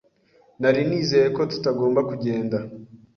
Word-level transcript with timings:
Nari 0.61 0.81
nizeye 0.89 1.27
ko 1.35 1.41
tutagomba 1.51 1.99
kugenda. 2.09 2.57